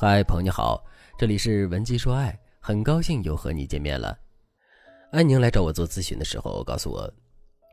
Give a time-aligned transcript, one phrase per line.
[0.00, 0.80] 嗨，朋友你好，
[1.18, 4.16] 这里是文姬说爱，很高兴又和你见面了。
[5.10, 7.12] 安宁来找我做咨询的时候，告诉我，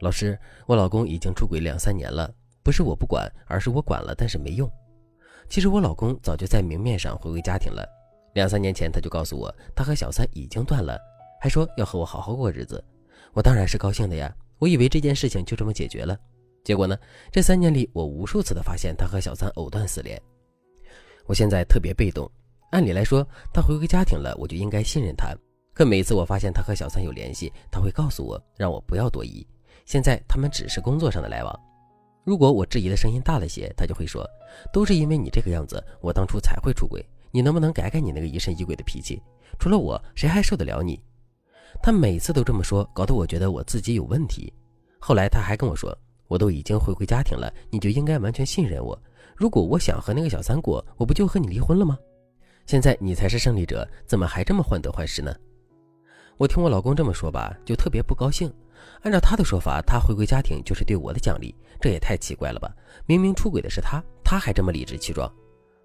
[0.01, 0.35] 老师，
[0.65, 2.33] 我老公已经出轨两三年了，
[2.63, 4.67] 不是我不管，而是我管了，但是没用。
[5.49, 7.87] 其实我老公早就在明面上回归家庭了，
[8.33, 10.99] 两三年前他就告诉我，他和小三已经断了，
[11.39, 12.83] 还说要和我好好过日子。
[13.33, 16.17] 我当然是高兴的呀，我以为这件事情就这么解决了。
[16.63, 16.97] 结果呢，
[17.31, 20.19] 这三年里我无数次的发现他和小三藕断丝连。
[21.25, 22.29] 我现在特别被动，
[22.71, 25.35] 按理来说，他回归家庭了，我就应该信任他。
[25.73, 29.45] 可每次我发现他和小三有联系，他会告诉我，让我不要多疑。
[29.85, 31.59] 现在他们只是工作上的来往。
[32.23, 34.27] 如果我质疑的声音大了些，他就会说，
[34.71, 37.05] 都是因为你这个样子，我当初才会出轨。
[37.31, 39.21] 你能不能改改你那个疑神疑鬼的脾气？
[39.59, 40.99] 除了我，谁还受得了你？
[41.83, 44.53] 他每次都这么说，搞得我觉得我自己有问题。
[44.99, 45.95] 后来他还跟我说，
[46.27, 48.99] 我都已经回归家庭了，你就应该完全信任我。
[49.35, 51.97] 如果我想和那个小三过，我不就和你离婚了吗？
[52.65, 55.35] 现在你才是胜利者，怎么还这么患得患失呢？
[56.37, 58.51] 我听我老公这么说吧，就特别不高兴。
[59.01, 62.73] 按照他的说法，他回归家庭就是对我的奖励，这也太奇怪了吧？
[63.05, 65.31] 明明出轨的是他，他还这么理直气壮。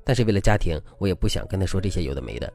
[0.04, 2.52] 但是为了家庭，我也不想跟他说这些有的没的。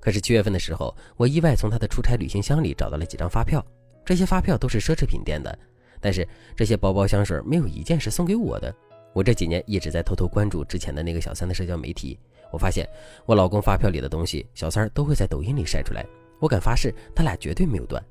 [0.00, 3.64] 可是七月份的时候，我意外从他的出差旅行箱里找到了几张发票，
[4.04, 5.58] 这些发票都是奢侈品店的，
[6.00, 8.74] 但是这些包包香水没有一件是送给我的。
[9.12, 12.18] 我这几年一直在偷偷关注之前的那个小三的社交媒体，
[12.52, 12.88] 我发现
[13.26, 16.06] 我老公发票里的东西，小三都会在抖音里晒出来。
[16.38, 18.02] 我敢发誓，他俩绝对没有断。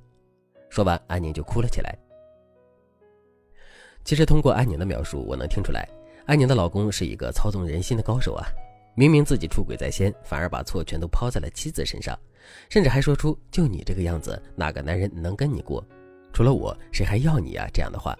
[0.69, 1.97] 说完，安宁就哭了起来。
[4.03, 5.87] 其实通过安宁的描述，我能听出来，
[6.25, 8.45] 安宁的老公是一个操纵人心的高手啊！
[8.95, 12.17] 明明自己出轨在先，反而把错全都抛在了妻子身上，
[12.69, 15.81] 甚至还说出“就你这个样子，哪个男人能跟你过？
[16.33, 18.15] 除了我，谁还要你啊？”这样的话。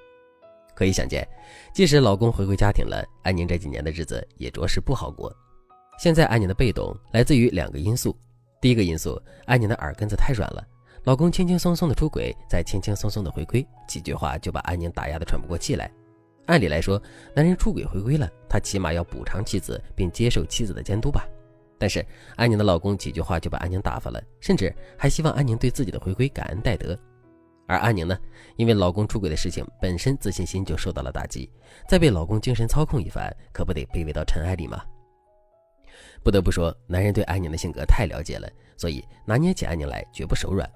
[0.75, 1.27] 可以想见，
[1.73, 5.29] 即使老公回归家庭了，安宁这几年的日子也着实不好过。
[5.97, 8.17] 现在安宁的被动来自于两个因素：
[8.61, 10.65] 第一个因素，安宁的耳根子太软了，
[11.03, 15.91] 老公轻轻松松的出轨，再轻轻松松的回归，几句话就把安宁打压的喘不过气来。
[16.45, 17.01] 按理来说，
[17.35, 21.27] 男人出轨回归了，他起码要补偿妻子，并接受妻子的监督吧。
[21.77, 22.05] 但是
[22.37, 26.97] 安宁的老公几句话就把安宁打发了，甚至还希望安宁对自己的回归感恩戴德。
[27.69, 28.17] 而安宁呢，
[28.57, 31.47] 因为老公出轨的事情本身自信心就受到了打击，
[31.87, 34.83] 再被老公精神操控一番，可不得卑微到尘埃里吗？
[36.23, 40.67] 不得不说，男人对安宁的性格太了解了，所以拿捏起安宁来绝不手软。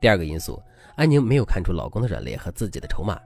[0.00, 0.62] 第二个因素，
[0.94, 3.20] 安宁没有看出老公的软肋和自己的筹码。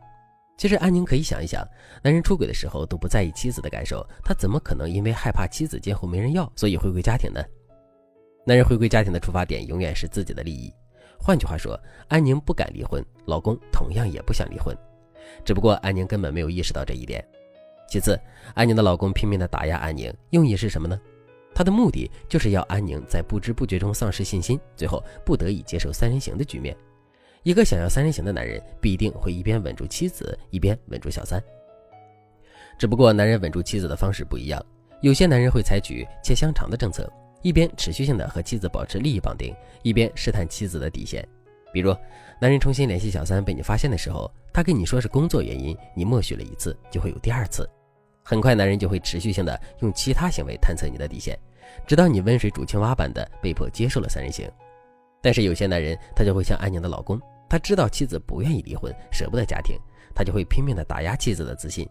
[0.56, 1.62] 其实安宁可以想一想，
[2.02, 7.42] 男人出轨的时候都不在意妻子的感受，他怎么可能因为害怕妻子今后没人要，所以回归家庭呢？
[8.46, 10.72] 男人回归家庭的出发点永远是自己的利益。
[11.18, 11.78] 换句话说，
[12.08, 14.76] 安宁不敢离婚，老公同样也不想离婚，
[15.44, 17.24] 只不过安宁根本没有意识到这一点。
[17.88, 18.18] 其次，
[18.54, 21.00] 安宁的老公拼命的打压安宁，用意是什么呢？
[21.54, 26.76] 他的目的就是要安宁在不知不觉中丧失信心，最后不得已接受三人行的局面。
[27.44, 31.42] 一个想要三人行的男人，必定会一边稳住妻子，一边稳住小三。
[32.78, 34.62] 只不过，男人稳住妻子的方式不一样，
[35.00, 37.10] 有些男人会采取切香肠的政策。
[37.46, 41.24] 一边持续性的和妻子保持利益绑定，一边试探妻子的底线。
[41.72, 41.94] 比如，
[42.40, 47.64] 男人重新联系小三被你发现的时候，他跟你说是工作原因，你默许了一次，就会有第二次。
[48.24, 51.38] 很快，男人就会持续性的用其他行为探测你的底线，
[51.86, 54.50] 直到你温水煮青蛙般的被迫接受了三人行。
[55.22, 57.16] 但是有些男人，他就会像安宁的老公，
[57.48, 59.78] 他知道妻子不愿意离婚，舍不得家庭，
[60.16, 61.88] 他就会拼命的打压妻子的自信。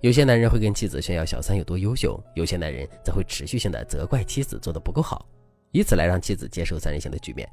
[0.00, 5.28] 有些男人会跟妻子炫耀小三有多优秀，有些男人则会持续性的责怪妻子做的不够好，
[5.72, 7.48] 以此来让妻子接受三人行的局面。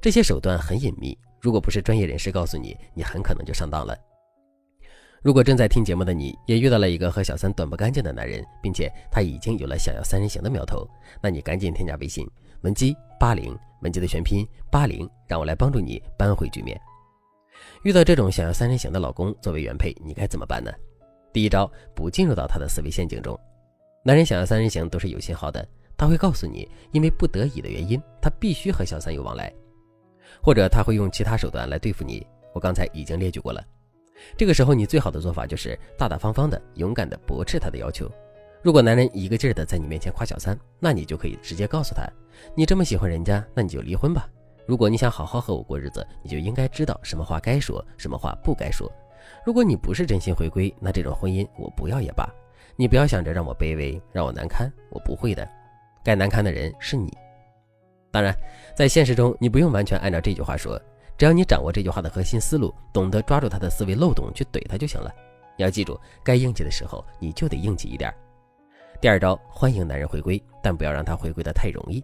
[0.00, 3.96] 这些手段很隐秘，如果不是专业人士告诉你，你很可能就上当了。
[5.22, 10.88] 如果正在听节目的你也遇到了一个和小三断不干净的男人，并且他已经有了想要三人行的苗头，
[11.20, 12.28] 那你赶紧添加微信
[12.62, 16.80] 文姬八零，文姬的全拼八零，让我来帮助你扳回局面。
[17.82, 20.72] 遇到这种想要三人行的老公作为原配，你该怎么办呢？
[21.32, 23.38] 第一招，不进入到他的思维陷阱中。
[24.04, 25.66] 男人想要三人行都是有信号的，
[25.96, 29.52] 他会告诉你，因为不得已的原因，他必须和小三有往来，
[30.42, 32.26] 或者他会用其他手段来对付你。
[32.54, 33.62] 我刚才已经列举过了。
[34.36, 38.10] 这个时候，你最好的做法就是大大方方的、勇敢的驳斥他的要求。
[38.62, 42.02] 如果男人一个劲儿的在你面前夸小三，那你就可以直接告诉他，
[42.56, 44.28] 你这么喜欢人家，那你就离婚吧。
[44.66, 48.90] 如果你想好好和我过日子，你就应该知道什么话该说，什么话不该说。
[49.44, 52.28] 如果你不是真心回归，那这种婚姻我不要也罢。
[52.76, 55.48] 你不要想着让我卑微，让我难堪，我不会的。
[56.04, 57.12] 该难堪的人是你。
[58.10, 58.34] 当然，
[58.76, 60.80] 在现实中，你不用完全按照这句话说，
[61.16, 65.12] 只要你掌握这句话的核心思路，懂得抓住他的思维漏洞去怼他就行了。
[65.56, 68.14] 你要记住，该硬气的时候你就得硬气一点。
[69.00, 72.02] 第二招，欢迎男人回归，但不要让他回归的太容易。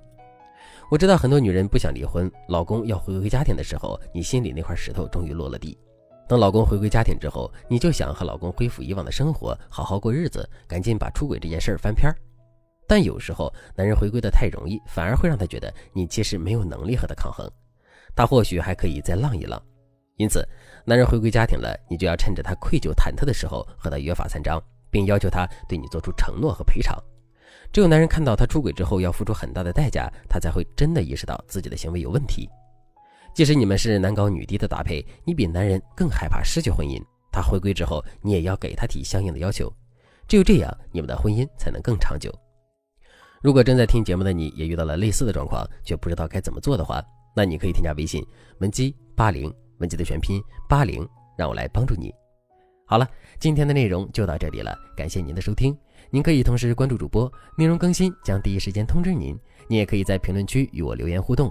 [0.91, 5.79] 我知道很多女人不想离婚，老公要回归家庭的时候，你心里那块石头终于落了地。
[6.27, 12.17] 等老公回归家庭之后，你就想和老公恢复以往的生活，好好过日子，赶紧把出轨这件事儿翻篇儿。
[12.87, 17.51] 但有时候，男人回归的太容易，反而会让他觉得你其实没有能力和他抗衡，
[18.15, 19.61] 他或许还可以再浪一浪。
[20.17, 20.47] 因此，
[20.85, 26.97] 男人回归家庭了，你就要趁着他愧疚忐忑的时候和他约法三章，并要求他对你做出承诺和赔偿。
[27.73, 32.49] 只有男人看到他出轨之后要付出很大的代价，他才会真的意识到自己的行为有问题。
[33.35, 37.03] 即使你们是男高女低的搭配，你比男人更害怕失去婚姻，
[37.33, 39.71] 他回归之后，你也要给他提相应的要求。
[40.29, 42.33] 只有这样，你们的婚姻才能更长久。
[43.43, 47.03] 如果正在听节目的你也遇到了类似的状况，却不知道该怎么做的话，
[47.35, 48.25] 那你可以添加微信
[48.61, 52.15] 文姬八零，文姬的全拼八零，让我来帮助你。
[52.87, 53.09] 好了，
[53.41, 55.77] 今天的内容就到这里了，感谢您的收听。
[56.11, 59.37] 您可以同时关注主播，内容更新将第一时间通知您。
[59.67, 61.51] 你也可以在评论区与我留言互动，